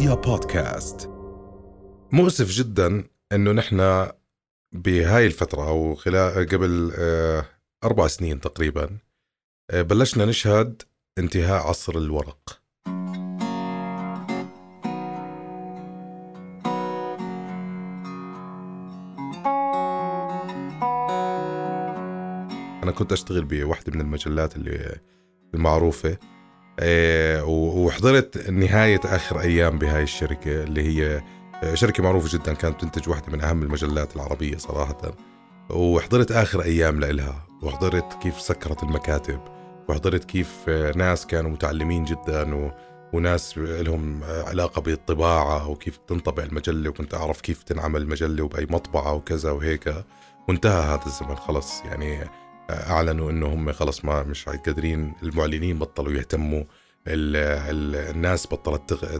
[0.00, 1.10] رؤيا بودكاست.
[2.12, 4.06] مؤسف جدا إنه نحن
[4.72, 7.44] بهاي الفترة أو خلال قبل آه،
[7.84, 8.98] أربع سنين تقريبا
[9.70, 10.82] آه، بلشنا نشهد
[11.18, 12.60] انتهاء عصر الورق.
[22.82, 25.00] أنا كنت أشتغل بواحدة من المجلات اللي
[25.54, 26.18] المعروفة.
[27.44, 31.22] وحضرت نهاية آخر أيام بهاي الشركة اللي هي
[31.62, 35.14] آه، شركة معروفة جدا كانت تنتج واحدة من أهم المجلات العربية صراحة.
[35.70, 39.40] وحضرت آخر أيام لإلها وحضرت كيف سكرت المكاتب
[39.88, 42.70] وحضرت كيف آه، ناس كانوا متعلمين جدا و...
[43.12, 49.50] وناس لهم علاقة بالطباعة وكيف تنطبع المجلة وكنت أعرف كيف تنعمل المجلة وبأي مطبعة وكذا
[49.50, 49.94] وهيك.
[50.48, 52.24] وانتهى هذا الزمن خلص يعني
[52.70, 56.64] أعلنوا إنه هم خلص ما مش قادرين المعلنين بطلوا يهتموا
[57.06, 59.18] ال ال الناس بطلت تغ...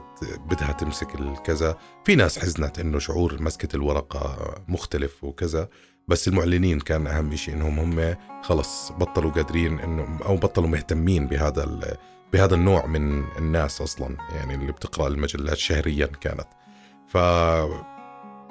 [0.50, 5.68] بدها تمسك الكذا في ناس حزنت إنه شعور مسكة الورقة مختلف وكذا
[6.08, 11.96] بس المعلنين كان أهم شيء إنهم هم خلص بطلوا قادرين إنه أو بطلوا مهتمين بهذا.
[12.32, 16.46] بهذا النوع من الناس أصلا يعني اللي بتقرأ المجلات شهريا كانت
[17.08, 17.16] ف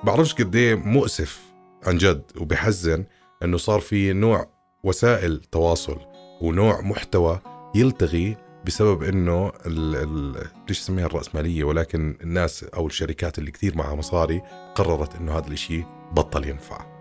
[0.03, 1.39] بعرفش قد إيه مؤسف
[1.83, 3.05] عن جد وبحزن
[3.43, 5.97] إنه صار في نوع وسائل تواصل
[6.41, 7.39] ونوع محتوى
[7.75, 14.41] يلتغي بسبب إنه بديش اسميها الرأسمالية؟ ولكن الناس أو الشركات اللي كثير معها مصاري
[14.75, 16.99] قررت إنه هذا الإشي بطل ينفع.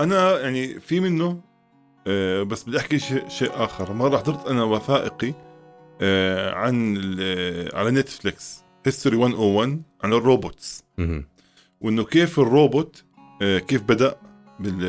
[0.00, 1.40] أنا يعني في منه
[2.06, 3.92] آه، بس بدي أحكي شيء, شيء آخر.
[3.92, 5.34] مرة حضرت أنا وثائقي
[6.54, 6.96] عن
[7.74, 10.84] على نتفليكس History 101 عن ال robots.
[11.80, 13.04] وإنه كيف الروبوت
[13.42, 14.16] آه، كيف بدأ
[14.60, 14.82] بال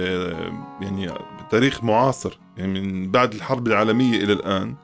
[0.81, 1.11] يعني
[1.47, 4.75] بتاريخ معاصر يعني من بعد الحرب العالمية إلى الآن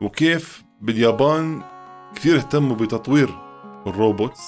[0.00, 1.62] وكيف باليابان
[2.14, 3.28] كثير اهتموا بتطوير
[3.86, 4.40] ال robots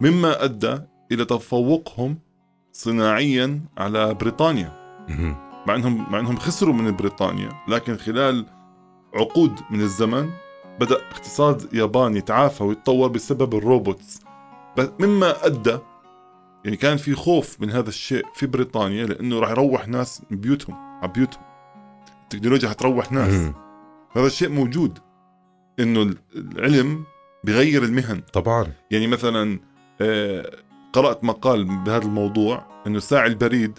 [0.00, 0.78] مما أدى
[1.12, 2.18] إلى تفوقهم
[2.72, 4.72] صناعيا على بريطانيا.
[5.66, 8.46] مع انهم مع إنهم خسروا من بريطانيا لكن خلال
[9.14, 10.30] عقود من الزمن
[10.80, 14.20] بدأ اقتصاد يابان يتعافى ويتطور بسبب الروبوتس.
[15.00, 15.78] مما أدى
[16.64, 20.74] يعني كان في خوف من هذا الشيء في بريطانيا لأنه راح يروح ناس من بيوتهم
[20.74, 21.42] على بيوتهم.
[22.22, 23.52] التكنولوجيا حتروح ناس.
[24.16, 24.98] هذا الشيء موجود
[25.80, 27.04] إنه العلم
[27.44, 28.20] بغير المهن.
[28.32, 28.72] طبعا.
[28.90, 29.60] يعني مثلا
[30.00, 30.50] آه،
[30.92, 33.78] قرأت مقال بهذا الموضوع إنه ساعي البريد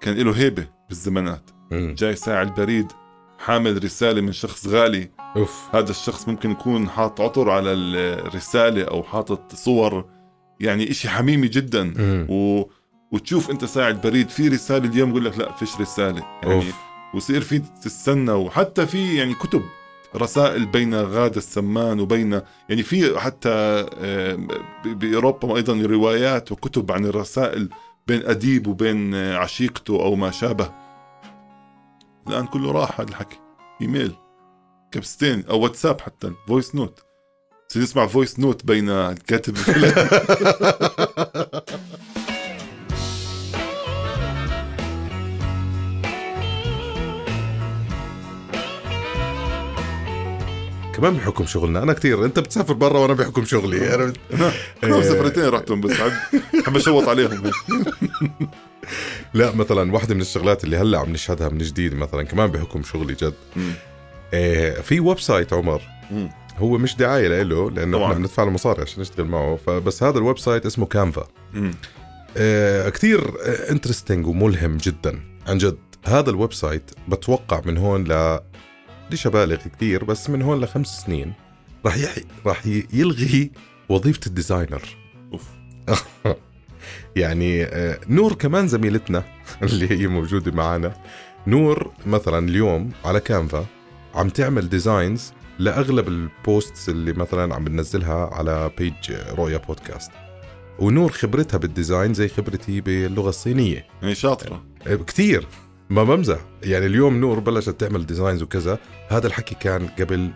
[0.00, 1.50] كان له هيبة بالزمانات.
[1.72, 2.92] جاي ساعي البريد
[3.42, 5.10] حامل رسالة من شخص غالي.
[5.36, 5.68] أوف.
[5.74, 10.04] هذا الشخص ممكن يكون حاطط عطر على الرسالة أو حاطط صور
[10.60, 11.94] يعني إشي حميمي جدا.
[12.28, 12.64] و...
[13.12, 16.22] وتشوف أنت ساعد بريد في رسالة اليوم يقول لك لا فيش رسالة.
[16.42, 16.74] يعني أوف.
[17.14, 19.62] وصير في تستنى وحتى في يعني كتب
[20.16, 24.38] رسائل بين غادة السمان وبين يعني في حتى آه،
[24.84, 27.68] بأوروبا أيضا روايات وكتب عن الرسائل
[28.06, 30.81] بين أديب وبين عشيقته أو ما شابه.
[32.28, 33.38] الان كله راح هذا الحكي.
[33.80, 34.14] إيميل
[34.92, 37.02] كبستين أو واتساب حتى voice note
[37.68, 39.56] تصير تسمع voice note بين الكاتب
[50.94, 51.82] كمان بحكم شغلنا.
[51.82, 54.12] أنا كثير أنت بتسافر برا وأنا بحكم شغلي أنا
[54.84, 55.92] أنا سفرتين رحتهم بس
[56.66, 57.42] حب أشوط عليهم.
[59.34, 63.14] لا مثلا واحدة من الشغلات اللي هلأ عم نشهدها من جديد مثلا كمان بحكم شغلي
[63.14, 63.34] جد.
[64.34, 65.82] آه في website عمر.
[66.10, 66.30] مم.
[66.58, 69.56] هو مش دعاية له لأنه إحنا بندفع له مصاري عشان نشتغل معه.
[69.56, 71.28] فبس هذا ال website اسمه Canva
[72.36, 73.32] آه كثير
[73.70, 75.78] interesting وملهم جدا عن جد.
[76.04, 78.40] هذا ال website بتوقع من هون ل
[79.10, 81.32] ليش أبالغ كثير بس من هون لخمس سنين
[81.84, 82.14] راح يح...
[82.46, 83.50] راح يلغي
[83.88, 84.82] وظيفة ال designer.
[85.32, 85.44] أوف.
[87.16, 89.24] يعني آه، نور كمان زميلتنا
[89.62, 90.92] اللي هي موجودة معنا
[91.46, 93.66] نور مثلا اليوم على Canva
[94.14, 100.10] عم تعمل designs لأغلب ال posts اللي مثلا عم بنزلها على page رؤيا بودكاست
[100.78, 103.86] ونور خبرتها بال design زي خبرتي باللغة الصينية.
[104.02, 104.64] يعني شاطرة.
[104.86, 105.46] آه، كثير.
[105.90, 106.38] ما بمزح.
[106.62, 108.78] يعني اليوم نور بلشت تعمل designs وكذا.
[109.08, 110.30] هذا الحكي كان قبل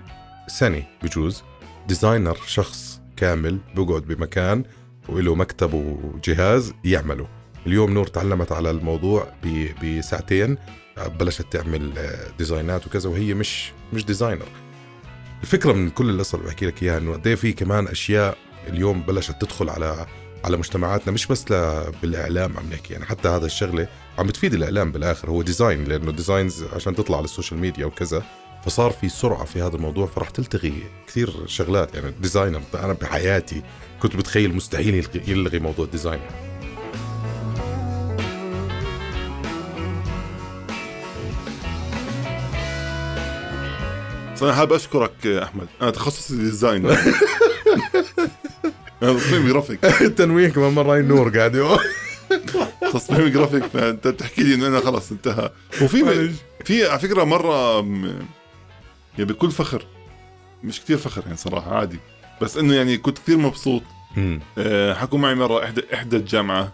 [0.48, 1.42] سنة بجوز.
[1.88, 4.64] designer شخص كامل بيقعد بمكان
[5.08, 7.28] وله مكتب وجهاز يعمله.
[7.66, 9.28] اليوم نور تعلمت على الموضوع
[9.82, 10.58] بساعتين
[11.20, 11.92] بلشت تعمل
[12.38, 14.46] ديزاينات وكذا وهي مش مش designer.
[15.42, 18.38] الفكرة من كل القصة اللي بحكي لك إياها إنه قد إيه في كمان أشياء
[18.68, 20.06] اليوم بلشت تدخل على
[20.44, 21.44] على مجتمعاتنا مش بس
[22.02, 22.92] بالإعلام عم نحكي.
[22.92, 23.88] يعني حتى هذا الشغلة
[24.18, 28.22] عم بتفيد الإعلام بالآخر هو design لأنه designs عشان تطلع على ال social media وكذا.
[28.66, 31.94] فصار في سرعة في هذا الموضوع فرح تلتغي كثير شغلات.
[31.94, 33.62] يعني designer أنا بحياتي
[34.02, 36.20] كنت بتخيل مستحيل يلغي, موضوع ال design
[44.34, 45.66] صراحة حابب أشكرك أحمد.
[45.82, 46.88] أنا تخصصي design
[49.00, 51.78] تصميم جرافيك التنويه كمان مرة النور قاعد يقول.
[52.94, 55.50] تصميم جرافيك فأنت بتحكي لي انه أنا خلص انتهى.
[55.82, 56.30] وفي
[56.64, 57.82] في على فكرة مرة
[59.18, 59.86] يعني بكل فخر.
[60.64, 61.98] مش كتير فخر يعني صراحة عادي.
[62.42, 63.82] بس إنه يعني كنت كثير مبسوط.
[64.58, 66.72] أه حكوا معي مرة إحدى إحدى الجامعة.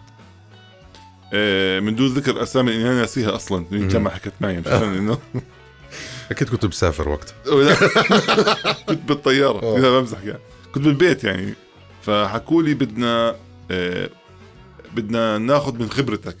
[1.33, 3.65] أه من دون ذكر أسامي لاني أنا ناسيها أصلا.
[3.71, 5.17] الجامعة حكت معي مشان إنه.
[6.31, 7.35] أكيد كنت بسافر وقت.
[8.87, 9.63] كنت بالطيارة.
[9.63, 9.79] آه.
[9.79, 10.39] لا بمزح يعني.
[10.73, 11.53] كنت بالبيت يعني.
[12.01, 13.35] فحكوا لي بدنا
[13.71, 14.09] آه
[14.93, 16.37] بدنا ناخذ من خبرتك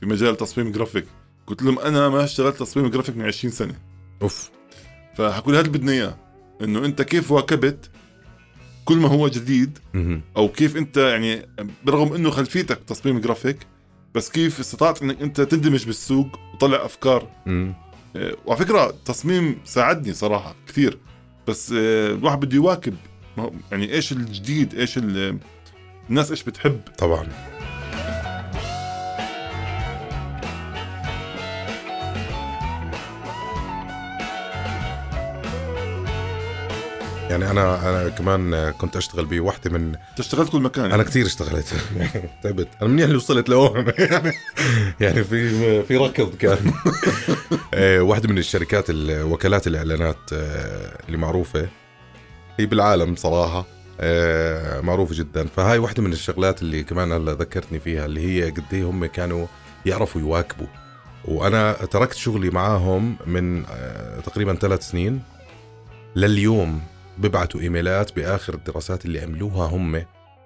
[0.00, 1.06] في مجال تصميم جرافيك.
[1.46, 3.74] قلت لهم أنا ما اشتغلت تصميم جرافيك من 20 سنة.
[4.22, 4.50] أوف.
[5.16, 6.16] فحكوا لي هذا اللي بدنا اياه
[6.62, 7.90] إنه أنت كيف واكبت
[8.84, 9.78] كل ما هو جديد.
[10.36, 11.48] أو كيف أنت يعني
[11.84, 13.58] برغم إنه خلفيتك تصميم جرافيك
[14.14, 17.28] بس كيف استطعت إنك أنت تندمج بالسوق وتطلع أفكار.
[18.16, 20.98] آه، وعلى فكرة تصميم ساعدني صراحة كثير
[21.48, 22.94] بس آه، الواحد بده يواكب
[23.72, 25.38] يعني إيش الجديد إيش ال-
[26.10, 27.26] الناس إيش بتحب طبعا
[37.30, 41.74] يعني أنا أنا كمان كنت أشتغل بوحدة من اشتغلت كل مكان؟ أنا كثير اشتغلت.
[42.42, 43.92] تعبت أنا منيح اللي وصلت لهون.
[43.98, 44.32] يعني
[45.00, 46.72] يعني في في ركض كان.
[47.74, 51.68] آه، واحدة من الشركات ال- وكالات الإعلانات آه، اللي معروفة.
[52.58, 53.66] هي بالعالم صراحة.
[54.00, 55.46] آه، معروفة جدا.
[55.56, 59.46] فهاي واحدة من الشغلات اللي كمان هلا ذكرتني فيها اللي هي قد إيه هم كانوا
[59.86, 60.66] يعرفوا يواكبوا.
[61.24, 63.64] وأنا تركت شغلي معاهم من
[64.24, 65.22] تقريبا ثلاث سنين
[66.16, 66.80] لليوم.
[67.18, 70.02] ببعتوا إيميلات بآخر الدراسات اللي عملوها هم.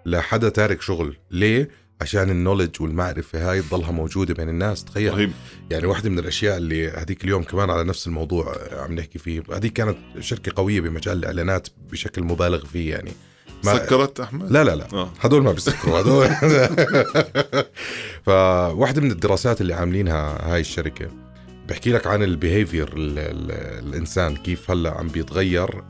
[0.06, 1.16] لحدا تارك شغل.
[1.30, 1.68] ليه؟
[2.00, 5.14] عشان ال knowledge والمعرفة هاي تضلها موجودة بين الناس تخيل.
[5.14, 5.32] رهيب.
[5.70, 9.72] يعني واحدة من الأشياء اللي هذيك اليوم كمان على نفس الموضوع عم نحكي فيه هذيك
[9.72, 13.10] كانت شركة قوية بمجال الإعلانات بشكل مبالغ فيه يعني.
[13.64, 14.86] ما- سكرت أحمد؟ لا لا لا.
[14.92, 15.12] آه.
[15.20, 16.28] هدول ما بيسكروا هدول.
[18.26, 21.08] فواحدة من الدراسات اللي عاملينها هاي الشركة
[21.68, 25.82] بحكي لك عن ال behavior الإنسان كيف هلأ عم بيتغير.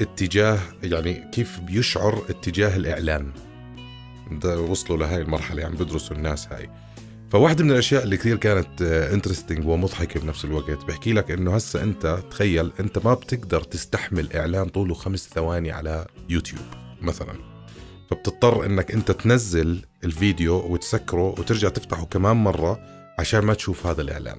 [0.00, 3.32] اتجاه يعني كيف بيشعر اتجاه الإعلان؟
[4.44, 6.70] وصلوا لهاي المرحلة عم بدرسوا الناس هاي.
[7.30, 12.22] فواحدة من الأشياء اللي كثير كانت interesting ومضحكة بنفس الوقت بحكي لك إنه هسا أنت
[12.30, 16.62] تخيل أنت ما بتقدر تستحمل إعلان طوله خمس ثواني على يوتيوب
[17.00, 17.34] مثلا.
[18.10, 22.78] فبتضطر إنك أنت تنزل الفيديو وتسكره وترجع تفتحه كمان مرة
[23.18, 24.38] عشان ما تشوف هذا الإعلان.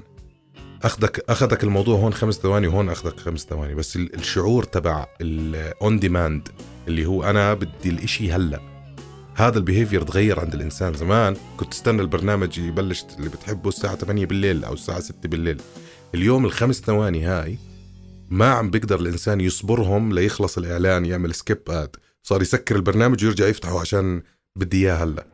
[0.84, 3.76] اخذك أخذك الموضوع هون خمس ثواني وهون أخذك خمس ثواني.
[3.76, 6.48] بس ال- الشعور تبع ال on demand
[6.88, 8.60] اللي هو أنا بدي الإشي هلأ.
[9.36, 10.94] هذا ال behavior تغير عند الإنسان.
[10.94, 15.62] زمان كنت تستنى البرنامج يبلش اللي بتحبه الساعة 8 بالليل أو الساعة 6 بالليل.
[16.16, 17.58] اليوم الخمس ثواني هاي
[18.30, 23.80] ما عم بيقدر الإنسان يصبرهم ليخلص الإعلان يعمل skip ad صار يسكر البرنامج ويرجع يفتحه
[23.80, 24.22] عشان
[24.56, 25.26] بدي إياه هلأ.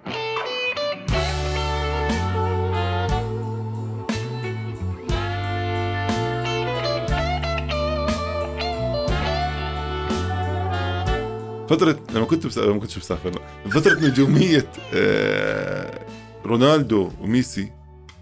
[11.70, 12.58] فترة لما كنت بس...
[12.58, 13.42] ما كنتش مسافر.
[13.72, 16.00] فترة نجومية آه،
[16.46, 17.72] رونالدو وميسي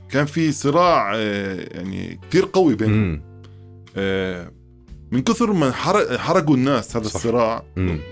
[0.09, 3.21] كان في صراع آه، يعني كثير قوي بينهم
[3.97, 4.51] آه،
[5.11, 7.15] من كثر ما حرق حرقوا الناس هذا صح.
[7.15, 7.63] الصراع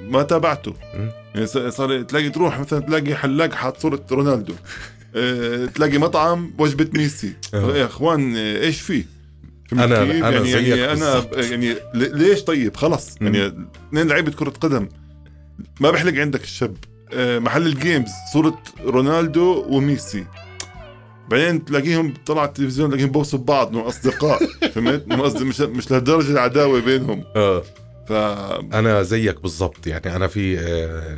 [0.09, 1.09] ما تابعته مم.
[1.35, 4.53] يعني صار- تلاقي تروح مثلا تلاقي حلاق حاط صورة رونالدو
[5.75, 7.33] تلاقي مطعم وجبة ميسي.
[7.53, 9.05] يا إخوان إيش في
[9.69, 11.23] فهمت أنا- كيف؟ أنا يعني يعني أنا.
[11.35, 13.15] يعني ليش طيب خلص.
[13.21, 13.47] يعني
[13.89, 14.88] اثنين لعيبة كرة قدم
[15.80, 16.77] ما بحلق عندك الشاب.
[17.13, 20.25] آه، محل ال games صورة رونالدو وميسي.
[21.30, 24.39] بعدين تلاقيهم طلع التلفزيون تلاقيهم بوسوا ببعض انه أصدقاء.
[24.75, 27.24] فهمت؟ قصدي مش مش لهالدرجة العداوة بينهم.
[27.36, 27.63] آه.
[28.08, 28.12] ف
[28.74, 29.88] أنا زيك بالضبط.
[29.88, 31.18] يعني أنا في آه،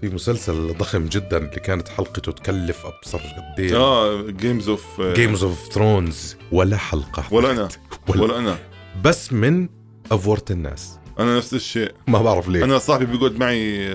[0.00, 3.76] في مسلسل ضخم جدا اللي كانت حلقته تكلف أبصر قد إيه.
[3.76, 7.24] آه Game of Game of ثرونز ولا حلقة.
[7.30, 7.68] ولا أنا.
[8.08, 8.58] ولا ولا أنا.
[9.04, 9.68] بس من
[10.12, 10.98] افورت الناس.
[11.22, 11.92] أنا نفس الشيء.
[12.08, 12.64] ما بعرف ليه.
[12.64, 13.94] أنا صاحبي بيقعد معي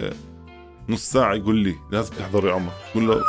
[0.89, 2.72] نص ساعة يقول لي لازم تحضر يا عمر.
[2.96, 3.22] بقول له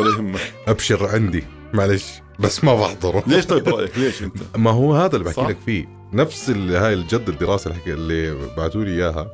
[0.00, 0.40] ولا يهمك.
[0.68, 1.44] أبشر عندي
[1.74, 2.04] معلش
[2.38, 3.24] بس ما بحضره.
[3.26, 5.40] ليش طيب برايك ليش أنت؟ ما هو هذا اللي بحكي.
[5.40, 5.88] لك فيه.
[6.12, 9.30] نفس هاي الجد الدراسة اللي, اللي بعثوا لي إياها.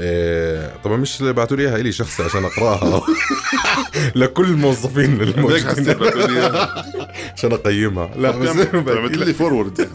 [0.00, 3.02] إيه طبعا مش بعتوا لي إياها إلي شخصي عشان أقرأها.
[4.14, 5.66] لكل الموظفين الموجودين.
[7.36, 8.10] عشان أقيمها.
[8.16, 9.88] لا بس عملت لي فورورد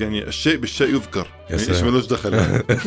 [0.00, 1.26] يعني الشيء بالشيء يذكر.
[1.50, 1.82] يعني إيش.
[1.82, 2.64] ملوش دخل يعني.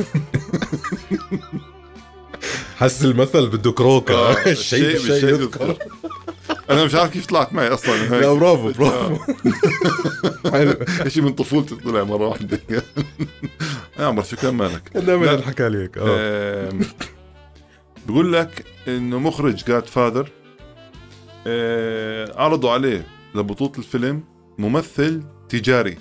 [2.78, 4.14] حس المثل بده كروكا.
[4.14, 5.78] آه، الشيء بالشيء يذكر.
[6.70, 7.96] أنا مش عارف كيف طلعت معي أصلا.
[7.96, 8.40] لا هيك.
[8.40, 9.18] برافو برافو.
[10.52, 10.76] حلو.
[11.08, 12.60] شيء من طفولتي طلع مرة واحدة.
[14.00, 15.36] يا عمر شو كان مالك؟ دائما لا.
[15.40, 16.70] نحكى عليك آه.
[18.08, 20.30] بقول لك إنه مخرج جاد فاذر
[22.38, 24.24] عرضوا عليه لبطولة الفيلم
[24.58, 25.98] ممثل تجاري.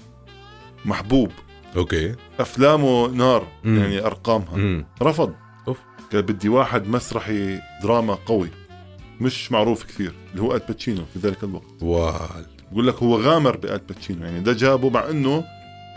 [0.85, 1.31] محبوب.
[1.77, 2.15] أوكي.
[2.41, 3.79] أفلامه نار مم.
[3.79, 4.55] يعني أرقامها.
[4.55, 5.33] امم رفض.
[5.69, 5.79] أوف.
[6.12, 8.49] قال بدي واحد مسرحي دراما قوي.
[9.21, 11.83] مش معروف كثير اللي هو آل باتشينو في ذلك الوقت.
[11.83, 15.45] وال بقول لك هو غامر بآل باتشينو يعني ده جابه مع إنه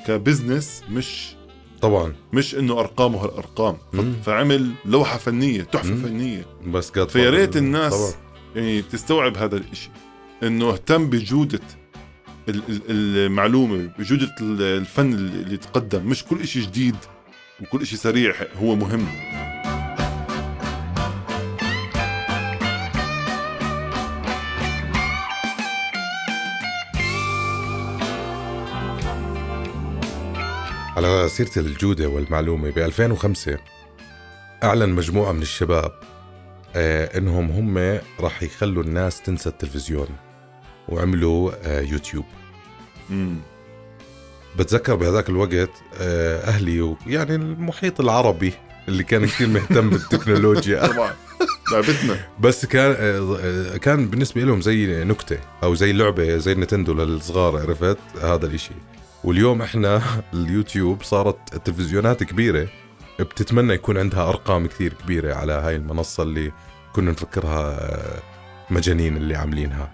[0.07, 1.36] ك business مش
[1.82, 2.13] طبعا.
[2.34, 3.77] مش إنه أرقامه هالأرقام.
[3.94, 4.13] مم.
[4.25, 6.04] فعمل لوحة فنية تحفة مم.
[6.04, 6.46] فنية.
[6.68, 8.12] بس قد فيا ريت الناس طبعا.
[8.56, 9.89] يعني تستوعب هذا الإشي
[10.44, 11.60] إنه اهتم بجودة
[12.49, 16.95] ال- ال- المعلومة بجودة ال- الفن اللي تقدم مش كل إشي جديد
[17.61, 19.07] وكل إشي سريع هو مهم.
[30.97, 33.57] على سيرة الجودة والمعلومة ب 2005
[34.63, 35.91] أعلن مجموعة من الشباب
[36.75, 40.07] آه إنهم هم راح يخلوا الناس تنسى التلفزيون.
[40.89, 42.25] وعملوا آه يوتيوب.
[43.10, 43.36] مم.
[44.60, 45.70] بتذكر بهذاك الوقت
[46.01, 48.54] آه أهلي ويعني المحيط العربي
[48.88, 50.88] اللي كان كثير مهتم بالتكنولوجيا.
[50.94, 51.13] طبعا.
[51.72, 57.58] لعبتنا بس كان آه، كان بالنسبة لهم زي نكتة أو زي لعبة زي نتندو للصغار
[57.58, 58.74] عرفت؟ هذا الإشي.
[59.24, 60.01] واليوم إحنا
[60.34, 62.68] اليوتيوب صارت تلفزيونات كبيرة
[63.20, 66.51] بتتمنى يكون عندها أرقام كثير كبيرة على هاي المنصة اللي
[66.94, 67.80] كنا نفكرها
[68.70, 69.92] مجانين اللي عاملينها.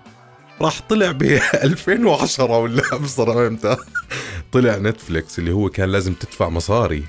[0.61, 1.23] راح طلع ب
[1.63, 3.77] 2010 ولا أبصر إمتى
[4.51, 7.03] طلع نتفليكس اللي هو كان لازم تدفع مصاري.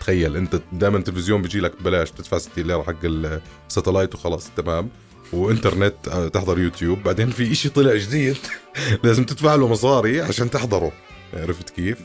[0.00, 4.88] تخيل أنت دائما تلفزيون بيجي لك ببلاش بتدفع 60 ليرة حق ال satellite وخلاص تمام.
[5.32, 7.02] وإنترنت آه، تحضر يوتيوب.
[7.02, 8.36] بعدين في إشي طلع جديد.
[9.04, 10.92] لازم تدفع له مصاري عشان تحضره.
[11.34, 11.98] عرفت كيف؟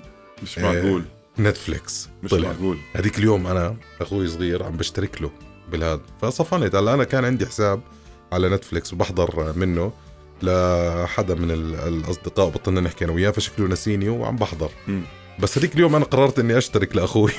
[0.44, 1.04] مش آه، معقول
[1.40, 2.50] نتفليكس مش طلع.
[2.50, 2.78] معقول.
[2.96, 5.32] هذيك اليوم أنا أخوي صغير عم بشترك له
[5.72, 6.02] بالهذا.
[6.22, 6.76] فصفنت.
[6.76, 7.82] هلا أنا كان عندي حساب
[8.32, 9.92] على نتفليكس وبحضر منه.
[10.44, 14.70] لحدا من ال- الأصدقاء بطلنا نحكي أنا وياه فشكله نسيني وعم بحضر.
[14.88, 15.02] مم.
[15.40, 17.32] بس هذيك اليوم أنا قررت إني أشترك لأخوي.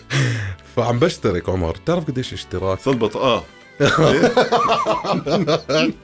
[0.76, 1.70] فعم بشترك عمر.
[1.72, 3.42] بتعرف قديش اشتراك؟ صلبط آه.
[3.80, 4.32] إيه؟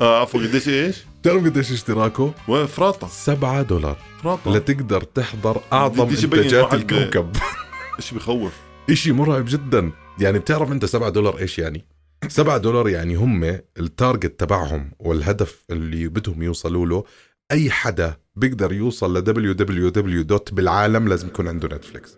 [0.00, 3.96] آه عفوا قديش إيش؟ بتعرف قديش اشتراكه؟ وفراطة 7 دولار.
[4.22, 4.50] فراطة.
[4.56, 7.36] لتقدر تحضر أعظم إنتاجات الكوكب.
[7.98, 8.52] إيش بخوف؟
[8.90, 9.92] إشي مرعب جدا.
[10.18, 11.84] يعني بتعرف أنت 7 دولار إيش يعني؟
[12.28, 13.44] 7 دولار يعني هم
[13.78, 17.04] ال target تبعهم والهدف اللي بدهم يوصلوا له.
[17.52, 22.16] أي حدا بيقدر يوصل ل www dot بالعالم لازم يكون عنده نتفليكس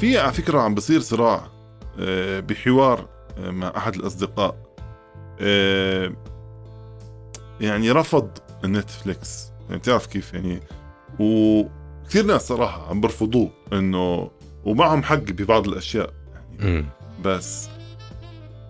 [0.00, 1.46] في على فكرة عم بصير صراع
[2.00, 3.08] آه، بحوار
[3.38, 4.54] آه، مع أحد الأصدقاء.
[4.54, 4.67] آه،
[7.60, 8.30] يعني رفض
[8.64, 10.60] النتفليكس يعني بتعرف كيف يعني؟
[11.20, 14.30] وكثير ناس صراحة عم برفضوه إنه
[14.64, 16.10] ومعهم حق ببعض الأشياء.
[16.60, 16.84] يعني
[17.24, 17.68] بس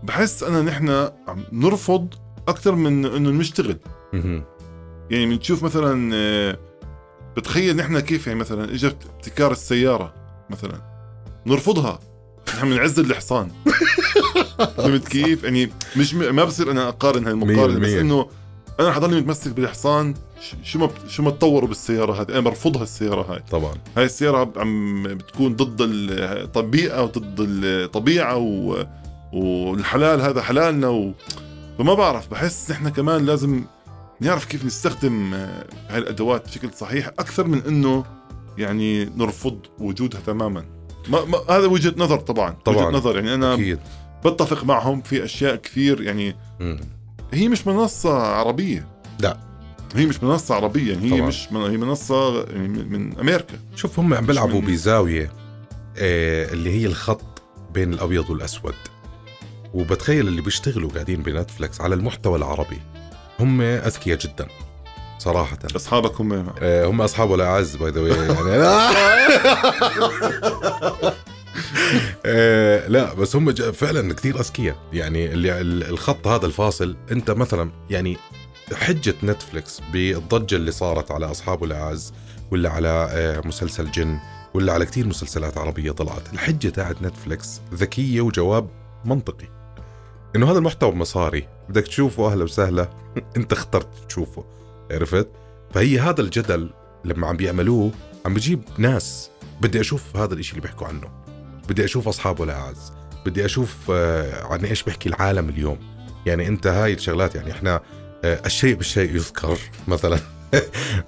[0.02, 0.88] بحس أنا نحن
[1.28, 2.14] عم نرفض
[2.48, 3.78] أكثر من إنه نشتغل.
[5.10, 6.58] يعني بنشوف مثلا آه،
[7.37, 10.14] بتخيل نحن كيف يعني مثلا إجت ابتكار السيارة
[10.50, 10.80] مثلا
[11.46, 11.98] نرفضها.
[12.59, 13.50] نحن بنعز الحصان
[14.77, 16.35] فهمت كيف؟ يعني مش م...
[16.35, 18.00] ما بصير أنا أقارن هاي المقارنة مية بس.
[18.00, 18.29] إنه
[18.81, 20.15] أنا حضرني متمسك بالحصان
[20.62, 23.43] شو ما شو ما تطوروا بالسيارة هذه أنا برفضها السيارة هاي.
[23.50, 23.75] طبعا.
[23.97, 28.85] هاي السيارة عم بتكون ضد الطبيعه وضد الطبيعه و...
[29.33, 31.12] والحلال هذا حلالنا و...
[31.79, 33.65] فما بعرف بحس نحن كمان لازم
[34.21, 38.05] نعرف كيف نستخدم آه، هاي الأدوات بشكل صحيح أكثر من إنه
[38.59, 40.77] يعني نرفض وجودها تماما.
[41.09, 42.76] ما ما هذا وجهة نظر طبعا طبعاً.
[42.87, 43.78] وجهه نظر يعني أنا أكيد
[44.25, 46.81] بتفق معهم في أشياء كثير يعني مم.
[47.33, 48.88] هي مش منصة عربية
[49.21, 49.38] لا.
[49.97, 51.28] هي مش منصة عربية يعني هي طبعاً.
[51.28, 51.61] مش من...
[51.61, 55.31] هي منصة يعني من من أمريكا شوف هم عم بيلعبوا بزاوية
[55.99, 57.43] آه اللي هي الخط
[57.75, 58.75] بين الأبيض والأسود
[59.75, 62.78] وبتخيل اللي بيشتغلوا قاعدين بنتفلكس على المحتوى العربي
[63.40, 64.49] هم أذكياء جدا
[65.18, 65.58] صراحة.
[65.76, 68.52] اصحابك هم؟ آه، هم اصحابه الاعز by the يعني
[72.26, 74.76] آه، لا بس هم فعلا كثير أذكياء.
[74.92, 78.16] يعني اللي ال- الخط هذا الفاصل أنت مثلا يعني
[78.75, 82.12] حجة نتفلكس بالضجة اللي صارت على اصحابه الاعز
[82.50, 84.18] ولا على آه، مسلسل جن
[84.54, 86.32] ولا على كثير مسلسلات عربية طلعت.
[86.32, 88.68] الحجة تاعت نتفلكس ذكية وجواب
[89.04, 89.46] منطقي.
[90.37, 92.88] إنه هذا المحتوى مصاري بدك تشوفه أهلا وسهلا.
[93.37, 94.44] أنت اخترت تشوفه.
[94.90, 95.28] عرفت؟
[95.75, 96.71] فهي هذا الجدل
[97.04, 97.90] لما عم بيعملوه
[98.26, 99.30] عم بجيب ناس.
[99.61, 101.11] بدي أشوف هذا الإشي اللي بيحكوا عنه.
[101.68, 102.92] بدي أشوف أصحابه الاعز
[103.26, 105.78] بدي أشوف آه، عن إيش بيحكي العالم اليوم.
[106.26, 107.80] يعني أنت هاي الشغلات يعني إحنا
[108.25, 110.18] آه، الشيء بالشيء يذكر مثلا.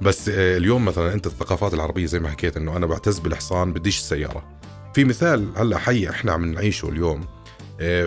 [0.01, 3.99] بس آه، اليوم مثلا أنت الثقافات العربية زي ما حكيت إنه أنا بعتز بالحصان بديش
[3.99, 4.45] السيارة.
[4.95, 7.21] في مثال هلأ حي إحنا عم نعيشه اليوم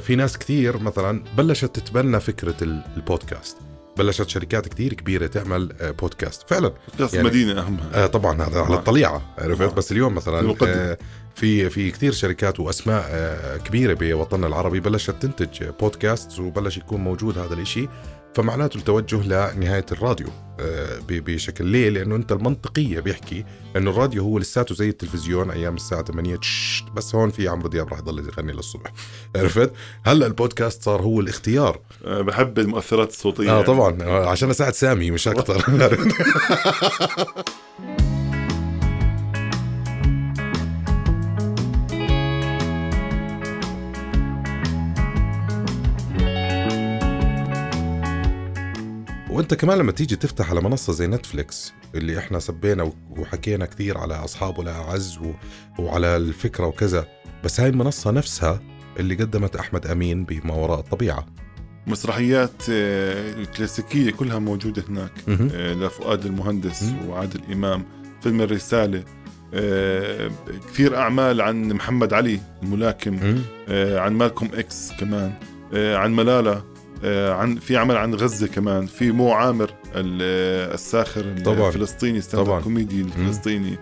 [0.01, 3.57] في ناس كثير مثلا بلشت تتبنى فكرة ال- البودكاست.
[3.97, 8.61] بلشت شركات كثير كبيرة تعمل آه، بودكاست فعلا كاس يعني- المدينة اهمها آه طبعا هذا
[8.61, 8.79] على آه.
[8.79, 9.67] الطليعة عرفت آه.
[9.75, 10.55] بس اليوم مثلا.
[10.63, 10.97] آه
[11.35, 17.37] في في كثير شركات وأسماء آه كبيرة بوطننا العربي بلشت تنتج بودكاست وبلش يكون موجود
[17.37, 17.89] هذا الإشي
[18.35, 20.27] فمعناته التوجه لنهاية الراديو
[20.59, 23.45] آه بشكل ليه؟ لأنه أنت المنطقية بيحكي
[23.77, 27.87] أنه الراديو هو لساته زي التلفزيون أيام الساعة 8 تشت، بس هون في عمرو دياب
[27.87, 28.91] راح يضل يغني للصبح
[29.35, 29.71] عرفت؟
[30.05, 33.61] هلأ البودكاست صار هو الاختيار أه بحب المؤثرات الصوتية آه.
[33.61, 35.63] طبعا آه، عشان أساعد سامي مش أكثر
[49.33, 54.13] وانت كمان لما تيجي تفتح على منصة زي نتفليكس اللي إحنا سبينا وحكينا كثير على
[54.13, 55.33] أصحابه الاعز و...
[55.79, 57.05] وعلى الفكرة وكذا
[57.43, 58.59] بس هاي المنصة نفسها
[58.99, 61.25] اللي قدمت أحمد أمين بما وراء الطبيعة
[61.87, 65.11] مسرحيات آه، الكلاسيكيه كلها موجودة هناك.
[65.29, 66.83] آه، لفؤاد المهندس.
[67.07, 67.85] وعادل إمام
[68.21, 69.03] فيلم الرسالة
[69.53, 70.31] آه،
[70.67, 73.41] كثير أعمال عن محمد علي الملاكم.
[73.69, 75.33] آه، عن مالكوم إكس كمان
[75.73, 76.63] آه، عن ملالة آه،
[77.05, 81.67] عن في عمل عن غزة كمان في مو عامر آه، الساخر طبعاً.
[81.67, 82.49] الفلسطيني stand.
[82.49, 83.77] up comedy الفلسطيني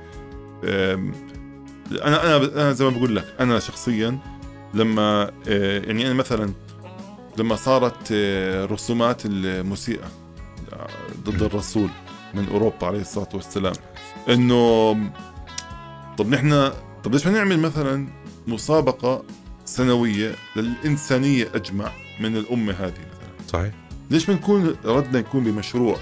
[0.63, 4.17] أنا أنا أنا زي ما بقول لك أنا شخصيا
[4.73, 6.53] لما آه، يعني أنا مثلا
[7.37, 10.07] لما صارت آه، رسومات المسيئة
[11.25, 11.41] ضد.
[11.43, 11.89] الرسول
[12.33, 13.73] من أوروبا عليه الصلاة والسلام
[14.29, 14.91] إنه
[16.17, 16.71] طب نحن
[17.03, 18.07] طب ليش ما نعمل مثلا
[18.47, 19.23] مسابقة
[19.65, 23.10] سنوية للإنسانية أجمع من الأمة هذه
[23.51, 23.73] صحيح
[24.11, 25.97] ليش ما نكون ردنا يكون بمشروع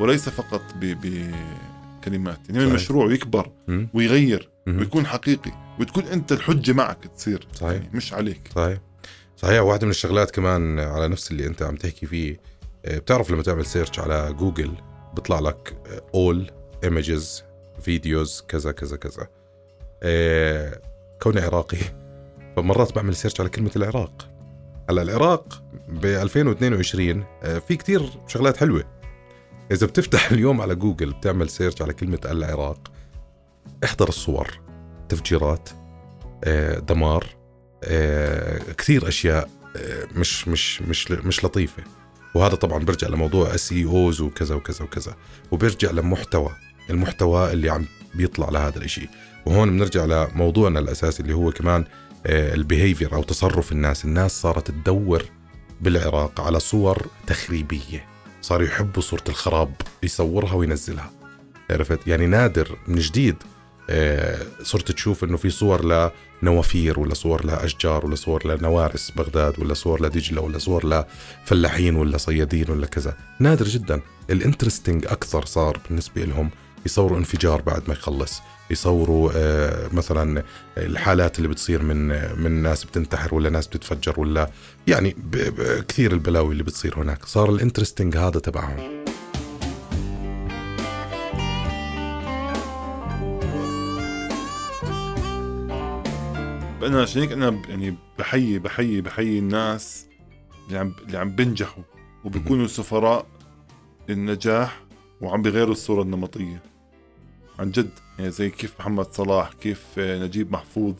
[0.00, 2.74] وليس فقط بكلمات يعني صحيح.
[2.74, 3.88] مشروع يكبر مم.
[3.94, 4.78] ويغير مهم.
[4.78, 7.72] ويكون حقيقي وتكون أنت الحجة معك تصير صحيح.
[7.72, 8.78] يعني مش عليك صحيح
[9.36, 12.40] صحيح واحدة من الشغلات كمان على نفس اللي أنت عم تحكي فيه
[12.84, 14.74] آه، بتعرف لما تعمل سيرش على جوجل
[15.14, 15.76] بيطلع لك
[16.16, 16.50] all
[16.86, 17.42] images
[17.80, 19.26] videos كذا كذا كذا
[20.02, 20.80] آه،
[21.22, 21.78] كوني عراقي
[22.56, 24.33] فمرات بعمل search على كلمة العراق
[24.90, 28.84] هلا العراق ب 2022 آه، في كتير شغلات حلوة.
[29.70, 32.92] إذا بتفتح اليوم على جوجل بتعمل search على كلمة العراق
[33.84, 34.60] أكثر الصور
[35.08, 35.68] تفجيرات
[36.44, 37.26] آه، دمار
[37.84, 39.50] آه، كثير أشياء
[40.16, 41.82] مش مش مش مش لطيفة.
[42.34, 45.14] وهذا طبعا بيرجع لموضوع SEOs وكذا وكذا وكذا
[45.50, 46.50] وبيرجع لمحتوى
[46.90, 49.08] المحتوى اللي عم بيطلع لهذا الإشي.
[49.46, 51.84] وهون بنرجع لموضوعنا الأساسي اللي هو كمان
[52.26, 54.04] ال behavior أو تصرف الناس.
[54.04, 55.24] الناس صارت تدور
[55.80, 58.06] بالعراق على صور تخريبية.
[58.42, 61.10] صاروا يحبوا صورة الخراب يصورها وينزلها.
[61.70, 63.36] عرفت؟ يعني نادر من جديد
[63.90, 66.10] آه، صرت تشوف إنه في صور
[66.42, 71.04] لنوافير ولا صور لأشجار ولا صور لنوارس بغداد ولا صور لدجلة ولا صور
[71.46, 73.16] لفلاحين ولا صيادين ولا كذا.
[73.40, 74.00] نادر جدا.
[74.30, 76.50] ال interesting أكثر صار بالنسبة لهم
[76.86, 78.40] يصوروا انفجار بعد ما يخلص.
[78.70, 80.42] يصوروا آه، مثلا
[80.76, 82.08] الحالات اللي بتصير من
[82.42, 84.50] من ناس بتنتحر ولا ناس بتتفجر ولا
[84.86, 85.16] يعني
[85.88, 87.24] كثير البلاوي اللي بتصير هناك.
[87.24, 89.04] صار ال interesting هذا تبعهم.
[96.82, 100.06] أنا عشان هيك أنا يعني بحيي بحيي بحيي الناس
[100.66, 101.82] اللي عم اللي عم بينجحوا
[102.24, 103.26] وبيكونوا سفراء
[104.10, 104.82] النجاح
[105.20, 106.73] وعم بيغيروا الصورة النمطية.
[107.58, 107.90] عن جد.
[108.18, 110.94] يعني زي كيف محمد صلاح كيف آه، نجيب محفوظ.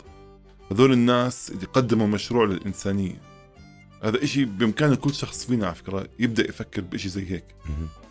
[0.73, 3.21] هذول الناس اللي قدموا مشروع للإنسانية.
[4.03, 7.45] هذا إشي بإمكان كل شخص فينا على فكرة يبدأ يفكر بإشي زي هيك.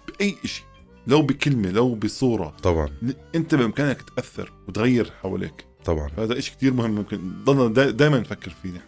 [0.07, 0.63] بأي إشي.
[1.07, 2.53] لو بكلمة لو بصورة.
[2.63, 2.89] طبعا.
[3.35, 5.65] أنت بإمكانك تأثر وتغير حواليك.
[5.85, 6.07] طبعا.
[6.07, 8.87] فهذا إشي كتير مهم ممكن ضلنا دائما نفكر فيه نحن.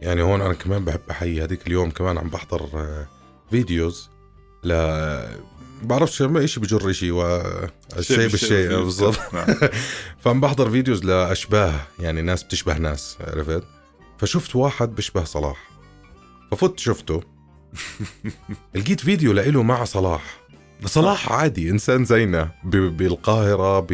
[0.00, 3.06] يعني هون أنا كمان بحب أحيي هذيك اليوم كمان عم بحضر آه،
[3.50, 4.10] videos.
[4.62, 5.28] لا
[5.82, 8.68] بعرفش ما شيء بجر شيء والشيء بالشيء.
[8.68, 9.18] بالضبط.
[10.24, 13.62] فعم بحضر videos لأشباه يعني ناس بتشبه ناس عرفت؟
[14.18, 15.70] فشفت واحد بيشبه صلاح.
[16.50, 17.22] ففت شفته.
[18.74, 20.42] لقيت فيديو لإله مع صلاح.
[20.84, 23.86] صلاح عادي إنسان زينا بالقاهرة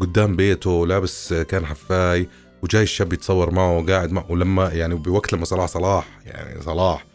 [0.00, 2.28] قدام بيته لابس كان حفاي
[2.62, 7.07] وجاي الشاب يتصور معه وقاعد معه ولما يعني بوقت لما صلاح صلاح يعني صلاح.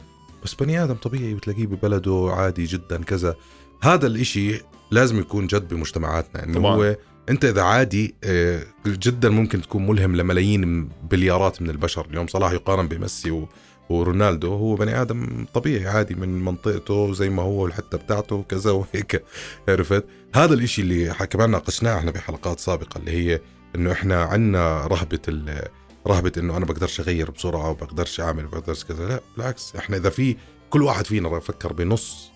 [0.44, 3.04] بس بني آدم طبيعي بتلاقيه ببلده عادي جدا.
[3.04, 3.36] كذا
[3.84, 6.76] هذا الإشي لازم يكون جد بمجتمعاتنا إنه طبعاً.
[6.76, 6.96] هو
[7.30, 12.06] أنت إذا عادي آه، جدا ممكن تكون ملهم لملايين بليارات من البشر.
[12.06, 13.48] اليوم صلاح يقارن بميسي و
[13.90, 19.24] ورونالدو هو بني آدم طبيعي عادي من منطقته زي ما هو الحته بتاعته وكذا وهيك.
[19.68, 23.42] عرفت؟ هذا الإشي اللي كمان ناقشناه إحنا بحلقات سابقة اللي هي
[23.76, 25.68] إنه إحنا عنا رهبة ال
[26.08, 30.36] رهبة إنه أنا بقدرش أغير بسرعة وبقدرش أعمل وبقدرش كذا لا بالعكس إحنا إذا في
[30.70, 32.32] كل واحد فينا فكر بنص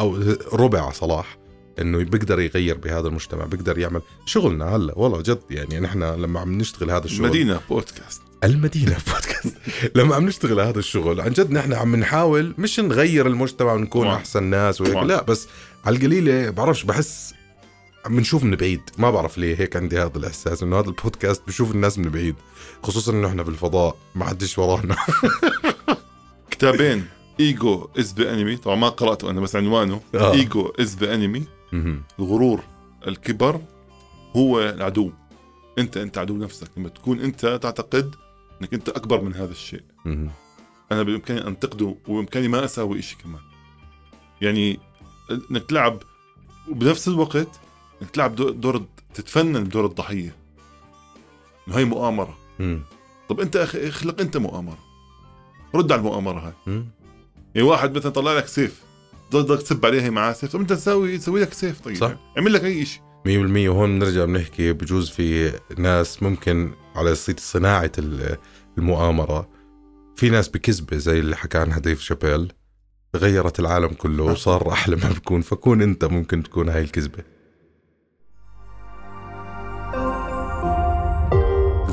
[0.00, 0.16] أو
[0.52, 1.38] ربع صلاح
[1.80, 6.58] إنه بيقدر يغير بهذا المجتمع بيقدر يعمل شغلنا هلأ والله جد يعني نحن لما عم
[6.58, 9.54] نشتغل هذا الشغل مدينه بودكاست المدينة بودكاست
[9.96, 14.06] لما عم نشتغل هذا الشغل عن جد نحن عم نحاول مش نغير المجتمع ونكون.
[14.06, 14.96] أحسن ناس وهيك.
[14.96, 15.48] لا بس
[15.84, 17.34] على القليلة بعرفش بحس
[18.06, 18.80] عم نشوف من بعيد.
[18.98, 22.34] ما بعرف ليه هيك عندي هذا الإحساس إنه هذا البودكاست بشوف الناس من بعيد
[22.82, 24.96] خصوصا إنه إحنا بالفضاء ما حدش ورانا.
[26.50, 27.06] كتابين
[27.40, 30.00] Ego is the enemy طبعا ما قرأته أنا بس عنوانه.
[30.14, 30.32] آه.
[30.32, 31.44] Ego is the enemy.
[32.18, 32.60] الغرور
[33.06, 33.60] الكبر
[34.36, 35.12] هو العدو.
[35.78, 36.68] أنت أنت عدو نفسك.
[36.76, 38.14] لما تكون أنت تعتقد
[38.60, 39.82] إنك أنت أكبر من هذا الشيء.
[40.92, 43.42] أنا بإمكاني انتقده وبإمكاني ما أساوي شيء كمان.
[44.40, 44.80] يعني
[45.50, 46.02] إنك تلعب
[46.68, 47.60] وبنفس الوقت
[48.02, 50.34] إنك تلعب دور, تتفنن بدور الضحية.
[51.68, 52.38] إنه هي مؤامرة.
[52.58, 52.80] مم.
[53.28, 54.78] طب أنت أخ- اخلق أنت مؤامرة.
[55.74, 56.52] رد على المؤامرة هاي.
[56.66, 56.86] مم.
[57.54, 58.80] يعني واحد مثلا طلع لك سيف.
[59.32, 60.52] ضلك تسب عليه هي معاه سيف.
[60.52, 61.96] طب أنت تسوي تسوي لك سيف طيب.
[61.96, 62.16] صح.
[62.38, 63.02] اعمل لك أي شيء.
[63.26, 63.68] مية بالمية.
[63.68, 68.36] وهون بنرجع بنحكي بجوز في ناس ممكن على صيت صناعة ال-
[68.78, 69.48] المؤامرة.
[70.16, 72.52] في ناس بكذبة زي اللي حكى عنها ديف شابيل.
[73.16, 75.40] غيرت العالم كله وصار أحلى ما بكون.
[75.40, 77.24] فكون أنت ممكن تكون هاي الكذبة.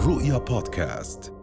[0.04, 1.34] رؤيا بودكاست